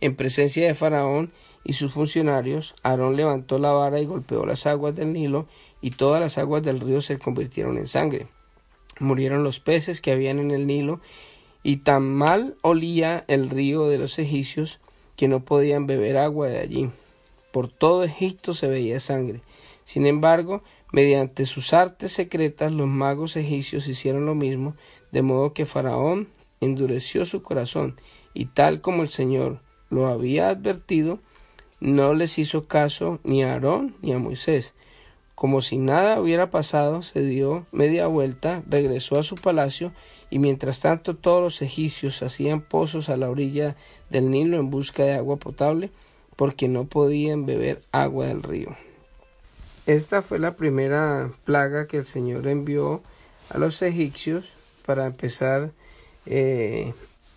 en 0.00 0.16
presencia 0.16 0.66
de 0.66 0.74
Faraón 0.74 1.32
y 1.68 1.74
sus 1.74 1.92
funcionarios. 1.92 2.74
Aarón 2.82 3.14
levantó 3.14 3.58
la 3.58 3.70
vara 3.72 4.00
y 4.00 4.06
golpeó 4.06 4.46
las 4.46 4.66
aguas 4.66 4.96
del 4.96 5.12
Nilo 5.12 5.46
y 5.82 5.90
todas 5.90 6.18
las 6.18 6.38
aguas 6.38 6.62
del 6.62 6.80
río 6.80 7.02
se 7.02 7.18
convirtieron 7.18 7.76
en 7.76 7.86
sangre. 7.86 8.26
Murieron 9.00 9.44
los 9.44 9.60
peces 9.60 10.00
que 10.00 10.10
habían 10.10 10.38
en 10.38 10.50
el 10.50 10.66
Nilo 10.66 11.00
y 11.62 11.76
tan 11.76 12.10
mal 12.10 12.56
olía 12.62 13.26
el 13.28 13.50
río 13.50 13.86
de 13.86 13.98
los 13.98 14.18
egipcios 14.18 14.80
que 15.14 15.28
no 15.28 15.44
podían 15.44 15.86
beber 15.86 16.16
agua 16.16 16.46
de 16.46 16.58
allí. 16.58 16.90
Por 17.52 17.68
todo 17.68 18.02
Egipto 18.02 18.54
se 18.54 18.66
veía 18.66 18.98
sangre. 18.98 19.42
Sin 19.84 20.06
embargo, 20.06 20.62
mediante 20.90 21.44
sus 21.44 21.74
artes 21.74 22.12
secretas 22.12 22.72
los 22.72 22.88
magos 22.88 23.36
egipcios 23.36 23.88
hicieron 23.88 24.24
lo 24.24 24.34
mismo, 24.34 24.74
de 25.12 25.20
modo 25.20 25.52
que 25.52 25.66
Faraón 25.66 26.28
endureció 26.62 27.26
su 27.26 27.42
corazón, 27.42 28.00
y 28.32 28.46
tal 28.46 28.80
como 28.80 29.02
el 29.02 29.10
Señor 29.10 29.60
lo 29.90 30.06
había 30.06 30.48
advertido, 30.48 31.20
no 31.80 32.14
les 32.14 32.38
hizo 32.38 32.66
caso 32.66 33.20
ni 33.24 33.42
a 33.42 33.52
Aarón 33.52 33.94
ni 34.02 34.12
a 34.12 34.18
Moisés. 34.18 34.74
Como 35.34 35.62
si 35.62 35.78
nada 35.78 36.20
hubiera 36.20 36.50
pasado, 36.50 37.02
se 37.02 37.22
dio 37.22 37.64
media 37.70 38.06
vuelta, 38.08 38.62
regresó 38.68 39.18
a 39.18 39.22
su 39.22 39.36
palacio, 39.36 39.92
y 40.30 40.40
mientras 40.40 40.80
tanto 40.80 41.14
todos 41.14 41.40
los 41.40 41.62
egipcios 41.62 42.22
hacían 42.22 42.60
pozos 42.60 43.08
a 43.08 43.16
la 43.16 43.30
orilla 43.30 43.76
del 44.10 44.30
Nilo 44.30 44.58
en 44.58 44.70
busca 44.70 45.04
de 45.04 45.14
agua 45.14 45.36
potable, 45.36 45.90
porque 46.34 46.68
no 46.68 46.86
podían 46.86 47.46
beber 47.46 47.82
agua 47.92 48.26
del 48.26 48.42
río. 48.42 48.76
Esta 49.86 50.22
fue 50.22 50.38
la 50.38 50.56
primera 50.56 51.30
plaga 51.44 51.86
que 51.86 51.98
el 51.98 52.04
Señor 52.04 52.46
envió 52.46 53.02
a 53.48 53.58
los 53.58 53.80
egipcios 53.80 54.54
para 54.84 55.06
empezar 55.06 55.70
eh, 56.26 56.92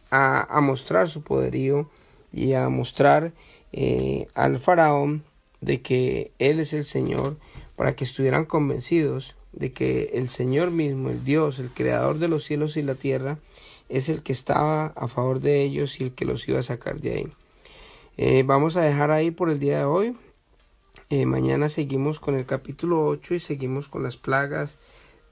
a, 0.10 0.60
mostrar 0.62 1.08
su 1.08 1.22
poderío 1.22 1.90
y 2.34 2.54
a 2.54 2.68
mostrar 2.70 3.32
eh, 3.74 4.28
al 4.34 4.60
faraón 4.60 5.24
de 5.62 5.82
que 5.82 6.32
Él 6.40 6.60
es 6.60 6.74
el 6.74 6.86
Señor, 6.86 7.38
para 7.76 7.96
que 7.96 8.04
estuvieran 8.04 8.46
convencidos 8.46 9.36
de 9.54 9.74
que 9.74 10.12
el 10.14 10.30
Señor 10.30 10.72
mismo, 10.72 11.10
el 11.10 11.24
Dios, 11.24 11.60
el 11.60 11.72
creador 11.72 12.20
de 12.20 12.28
los 12.28 12.44
cielos 12.44 12.78
y 12.78 12.84
la 12.84 12.96
tierra, 12.96 13.40
es 13.90 14.10
el 14.10 14.24
que 14.24 14.32
estaba 14.32 14.88
a 14.96 15.08
favor 15.08 15.42
de 15.42 15.62
ellos 15.62 16.00
y 16.00 16.06
el 16.06 16.14
que 16.14 16.26
los 16.26 16.48
iba 16.48 16.60
a 16.60 16.64
sacar 16.64 17.02
de 17.02 17.14
ahí. 17.14 17.28
Eh, 18.18 18.44
vamos 18.46 18.78
a 18.78 18.82
dejar 18.82 19.12
ahí 19.12 19.32
por 19.32 19.50
el 19.50 19.60
día 19.60 19.80
de 19.80 19.86
hoy. 19.86 20.18
mañana 21.26 21.68
seguimos 21.68 22.20
con 22.20 22.36
el 22.36 22.46
capítulo 22.46 23.06
8 23.08 23.36
y 23.36 23.40
seguimos 23.40 23.90
con 23.90 24.04
las 24.04 24.16
plagas 24.16 24.80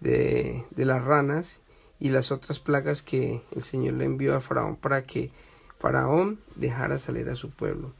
de 0.02 0.66
las 0.76 1.04
ranas 1.04 1.62
y 2.00 2.10
las 2.10 2.32
otras 2.32 2.60
plagas 2.60 3.04
que 3.04 3.42
el 3.56 3.62
Señor 3.62 3.96
le 3.96 4.06
envió 4.06 4.36
a 4.36 4.42
Faraón 4.42 4.78
para 4.78 5.04
que 5.04 5.32
Faraón 5.78 6.40
dejara 6.56 6.98
salir 6.98 7.30
a 7.30 7.36
su 7.36 7.50
pueblo. 7.50 7.94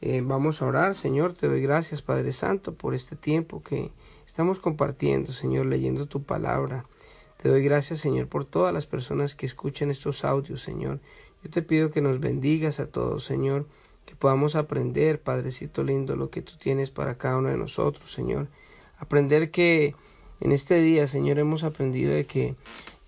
Eh, 0.00 0.22
vamos 0.24 0.62
a 0.62 0.66
orar, 0.66 0.94
Señor, 0.94 1.32
te 1.32 1.48
doy 1.48 1.60
gracias, 1.60 2.02
Padre 2.02 2.32
Santo, 2.32 2.74
por 2.74 2.94
este 2.94 3.16
tiempo 3.16 3.62
que 3.62 3.90
estamos 4.26 4.60
compartiendo, 4.60 5.32
Señor, 5.32 5.66
leyendo 5.66 6.06
tu 6.06 6.22
palabra. 6.22 6.84
Te 7.36 7.48
doy 7.48 7.62
gracias, 7.64 8.00
Señor, 8.00 8.28
por 8.28 8.44
todas 8.44 8.72
las 8.72 8.86
personas 8.86 9.34
que 9.34 9.46
escuchan 9.46 9.90
estos 9.90 10.24
audios, 10.24 10.62
Señor. 10.62 11.00
Yo 11.42 11.50
te 11.50 11.62
pido 11.62 11.90
que 11.90 12.00
nos 12.00 12.20
bendigas 12.20 12.78
a 12.78 12.90
todos, 12.90 13.24
Señor, 13.24 13.66
que 14.06 14.14
podamos 14.14 14.54
aprender, 14.54 15.20
Padrecito 15.20 15.82
lindo, 15.82 16.14
lo 16.14 16.30
que 16.30 16.42
tú 16.42 16.52
tienes 16.58 16.90
para 16.90 17.18
cada 17.18 17.38
uno 17.38 17.48
de 17.48 17.56
nosotros, 17.56 18.12
Señor. 18.12 18.48
Aprender 18.98 19.50
que 19.50 19.96
en 20.40 20.52
este 20.52 20.80
día, 20.80 21.08
Señor, 21.08 21.40
hemos 21.40 21.64
aprendido 21.64 22.12
de 22.12 22.24
que 22.26 22.54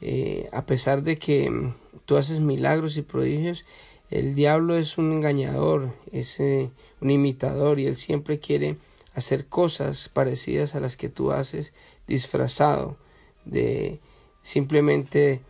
eh, 0.01 0.49
a 0.53 0.67
pesar 0.67 1.03
de 1.03 1.19
que 1.19 1.51
mm, 1.51 1.75
tú 2.05 2.17
haces 2.17 2.41
milagros 2.41 2.97
y 2.97 3.03
prodigios, 3.03 3.65
el 4.11 4.35
diablo 4.35 4.77
es 4.77 4.99
un 4.99 5.13
engañador, 5.13 5.93
es 6.11 6.41
eh, 6.41 6.71
un 7.01 7.11
imitador 7.11 7.79
y 7.79 7.87
él 7.87 7.97
siempre 7.97 8.41
quiere 8.41 8.77
hacer 9.15 9.47
cosas 9.47 10.09
parecidas 10.09 10.75
a 10.75 10.81
las 10.81 10.97
que 10.97 11.09
tú 11.09 11.33
haces 11.33 11.73
disfrazado 12.07 12.97
de 13.45 14.01
simplemente 14.43 15.41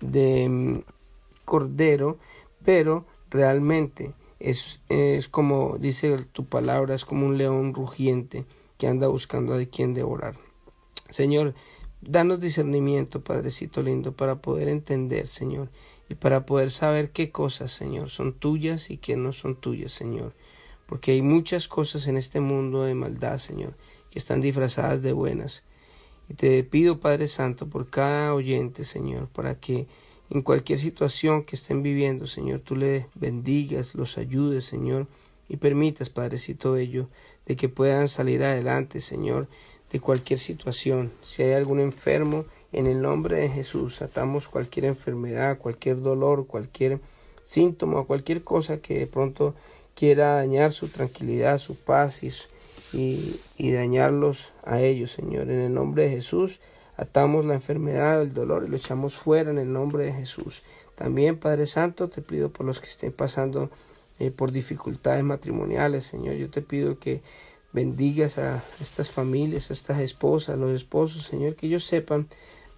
de 0.00 0.48
mm, 0.48 0.78
cordero, 1.44 2.18
pero 2.64 3.04
realmente 3.30 4.12
es, 4.38 4.80
es 4.88 5.28
como 5.28 5.76
dice 5.78 6.16
tu 6.32 6.44
palabra, 6.44 6.94
es 6.94 7.04
como 7.04 7.26
un 7.26 7.38
león 7.38 7.74
rugiente 7.74 8.44
que 8.78 8.86
anda 8.86 9.08
buscando 9.08 9.54
a 9.54 9.64
quien 9.64 9.94
devorar. 9.94 10.36
Señor, 11.10 11.54
danos 12.00 12.40
discernimiento, 12.40 13.22
Padrecito 13.22 13.82
lindo, 13.82 14.12
para 14.12 14.36
poder 14.36 14.68
entender, 14.68 15.26
Señor, 15.26 15.68
para 16.14 16.46
poder 16.46 16.70
saber 16.70 17.10
qué 17.10 17.30
cosas, 17.30 17.72
Señor, 17.72 18.10
son 18.10 18.32
tuyas 18.32 18.90
y 18.90 18.98
qué 18.98 19.16
no 19.16 19.32
son 19.32 19.56
tuyas, 19.56 19.92
Señor. 19.92 20.34
Porque 20.86 21.12
hay 21.12 21.22
muchas 21.22 21.68
cosas 21.68 22.08
en 22.08 22.16
este 22.16 22.40
mundo 22.40 22.82
de 22.82 22.94
maldad, 22.94 23.38
Señor, 23.38 23.74
que 24.10 24.18
están 24.18 24.40
disfrazadas 24.40 25.02
de 25.02 25.12
buenas. 25.12 25.62
Y 26.28 26.34
te 26.34 26.62
pido, 26.64 27.00
Padre 27.00 27.28
Santo, 27.28 27.68
por 27.68 27.90
cada 27.90 28.34
oyente, 28.34 28.84
Señor, 28.84 29.28
para 29.28 29.58
que 29.58 29.86
en 30.30 30.42
cualquier 30.42 30.78
situación 30.78 31.44
que 31.44 31.56
estén 31.56 31.82
viviendo, 31.82 32.26
Señor, 32.26 32.60
tú 32.60 32.76
le 32.76 33.08
bendigas, 33.14 33.94
los 33.94 34.16
ayudes, 34.18 34.64
Señor, 34.64 35.06
y 35.48 35.58
permitas, 35.58 36.10
Padrecito 36.10 36.72
Bello, 36.72 37.08
de 37.46 37.56
que 37.56 37.68
puedan 37.68 38.08
salir 38.08 38.42
adelante, 38.42 39.00
Señor, 39.00 39.48
de 39.92 40.00
cualquier 40.00 40.38
situación. 40.38 41.12
Si 41.22 41.42
hay 41.42 41.52
algún 41.52 41.78
enfermo, 41.78 42.46
en 42.74 42.86
el 42.86 43.00
nombre 43.00 43.38
de 43.38 43.48
Jesús 43.48 44.02
atamos 44.02 44.48
cualquier 44.48 44.86
enfermedad, 44.86 45.58
cualquier 45.58 46.00
dolor, 46.02 46.46
cualquier 46.46 47.00
síntoma, 47.42 48.04
cualquier 48.04 48.42
cosa 48.42 48.78
que 48.78 48.98
de 48.98 49.06
pronto 49.06 49.54
quiera 49.94 50.34
dañar 50.34 50.72
su 50.72 50.88
tranquilidad, 50.88 51.58
su 51.58 51.76
paz 51.76 52.22
y, 52.22 52.32
y, 53.56 53.72
dañarlos 53.72 54.52
a 54.64 54.80
ellos, 54.80 55.12
Señor. 55.12 55.50
En 55.50 55.60
el 55.60 55.74
nombre 55.74 56.04
de 56.04 56.10
Jesús 56.10 56.60
atamos 56.96 57.44
la 57.44 57.54
enfermedad, 57.54 58.22
el 58.22 58.34
dolor 58.34 58.64
y 58.66 58.70
lo 58.70 58.76
echamos 58.76 59.16
fuera 59.16 59.50
en 59.50 59.58
el 59.58 59.72
nombre 59.72 60.06
de 60.06 60.12
Jesús. 60.12 60.62
También, 60.94 61.38
Padre 61.38 61.66
Santo, 61.66 62.08
te 62.08 62.22
pido 62.22 62.50
por 62.50 62.66
los 62.66 62.80
que 62.80 62.86
estén 62.86 63.12
pasando 63.12 63.70
eh, 64.18 64.30
por 64.30 64.52
dificultades 64.52 65.24
matrimoniales, 65.24 66.04
Señor. 66.04 66.34
Yo 66.34 66.50
te 66.50 66.62
pido 66.62 66.98
que 66.98 67.20
bendigas 67.72 68.38
a 68.38 68.62
estas 68.80 69.10
familias, 69.10 69.70
a 69.70 69.74
estas 69.74 69.98
esposas, 70.00 70.54
a 70.54 70.58
los 70.58 70.72
esposos, 70.72 71.24
Señor, 71.24 71.56
que 71.56 71.66
ellos 71.66 71.84
sepan, 71.84 72.28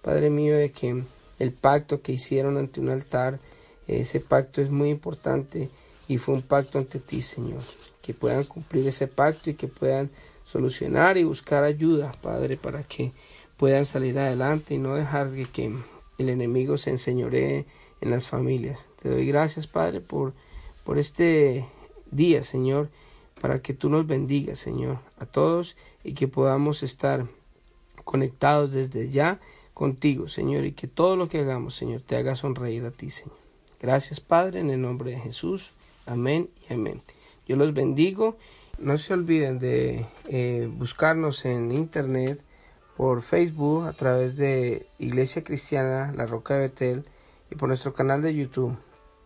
Padre 0.07 0.29
mío, 0.29 0.55
de 0.55 0.71
que 0.71 1.03
el 1.37 1.51
pacto 1.51 2.01
que 2.01 2.13
hicieron 2.13 2.55
ante 2.55 2.79
un 2.79 2.87
altar, 2.87 3.41
ese 3.87 4.21
pacto 4.21 4.61
es 4.61 4.71
muy 4.71 4.89
importante 4.89 5.69
y 6.07 6.17
fue 6.17 6.35
un 6.35 6.43
pacto 6.43 6.77
ante 6.77 6.99
ti, 6.99 7.21
Señor. 7.21 7.59
Que 8.01 8.13
puedan 8.13 8.45
cumplir 8.45 8.87
ese 8.87 9.09
pacto 9.09 9.49
y 9.49 9.55
que 9.55 9.67
puedan 9.67 10.09
solucionar 10.45 11.17
y 11.17 11.25
buscar 11.25 11.65
ayuda, 11.65 12.13
Padre, 12.21 12.55
para 12.55 12.83
que 12.83 13.11
puedan 13.57 13.85
salir 13.85 14.17
adelante 14.17 14.75
y 14.75 14.77
no 14.77 14.95
dejar 14.95 15.29
que 15.51 15.75
el 16.17 16.29
enemigo 16.29 16.77
se 16.77 16.91
enseñoree 16.91 17.65
en 17.99 18.09
las 18.09 18.29
familias. 18.29 18.85
Te 19.01 19.09
doy 19.09 19.27
gracias, 19.27 19.67
Padre, 19.67 19.99
por, 19.99 20.31
por 20.85 20.99
este 20.99 21.65
día, 22.11 22.45
Señor, 22.45 22.89
para 23.41 23.61
que 23.61 23.73
tú 23.73 23.89
nos 23.89 24.07
bendigas, 24.07 24.57
Señor, 24.57 24.99
a 25.19 25.25
todos 25.25 25.75
y 26.01 26.13
que 26.13 26.29
podamos 26.29 26.81
estar 26.81 27.27
conectados 28.05 28.71
desde 28.71 29.09
ya 29.09 29.41
contigo, 29.77 30.27
Señor, 30.27 30.65
y 30.65 30.71
que 30.71 30.87
todo 30.87 31.15
lo 31.15 31.29
que 31.29 31.37
hagamos, 31.37 31.75
Señor, 31.75 32.01
te 32.01 32.15
haga 32.15 32.35
sonreír 32.35 32.83
a 32.83 32.89
ti, 32.89 33.11
Señor. 33.11 33.37
Gracias, 33.79 34.19
Padre, 34.19 34.59
en 34.61 34.71
el 34.71 34.81
nombre 34.81 35.11
de 35.11 35.19
Jesús. 35.19 35.71
Amén 36.07 36.49
y 36.67 36.73
amén. 36.73 37.03
Yo 37.47 37.57
los 37.57 37.75
bendigo. 37.75 38.37
No 38.79 38.97
se 38.97 39.13
olviden 39.13 39.59
de 39.59 40.07
eh, 40.29 40.67
buscarnos 40.67 41.45
en 41.45 41.71
internet 41.71 42.41
por 42.95 43.21
Facebook 43.21 43.85
a 43.85 43.93
través 43.93 44.35
de 44.35 44.87
Iglesia 44.97 45.43
Cristiana 45.43 46.11
La 46.17 46.25
Roca 46.25 46.55
de 46.55 46.61
Betel 46.61 47.05
y 47.51 47.55
por 47.55 47.69
nuestro 47.69 47.93
canal 47.93 48.23
de 48.23 48.33
YouTube 48.33 48.75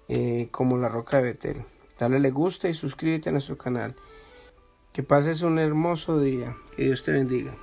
eh, 0.10 0.50
como 0.52 0.78
La 0.78 0.90
Roca 0.90 1.16
de 1.22 1.24
Betel. 1.24 1.64
Dale 1.98 2.20
le 2.20 2.30
gusta 2.30 2.68
y 2.68 2.74
suscríbete 2.74 3.30
a 3.30 3.32
nuestro 3.32 3.58
canal. 3.58 3.96
Que 4.92 5.02
pases 5.02 5.44
un 5.44 5.60
hermoso 5.60 6.20
día. 6.20 6.58
Que 6.76 6.84
Dios 6.84 7.06
te 7.06 7.14
bendiga. 7.14 7.56